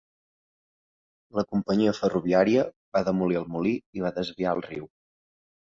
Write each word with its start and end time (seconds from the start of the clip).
La 1.39 1.43
companyia 1.51 1.93
ferroviària 1.99 2.67
va 2.99 3.05
demolir 3.11 3.41
el 3.45 3.47
molí 3.59 3.79
i 4.01 4.07
va 4.09 4.17
desviar 4.21 4.59
el 4.61 4.69
riu. 4.73 4.93